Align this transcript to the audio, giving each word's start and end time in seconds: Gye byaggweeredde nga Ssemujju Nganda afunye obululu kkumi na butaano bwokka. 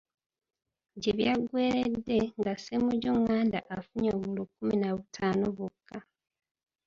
Gye 1.01 1.11
byaggweeredde 1.17 2.17
nga 2.39 2.53
Ssemujju 2.57 3.11
Nganda 3.19 3.59
afunye 3.77 4.09
obululu 4.15 4.43
kkumi 4.47 4.75
na 4.81 4.89
butaano 4.97 5.45
bwokka. 5.55 5.97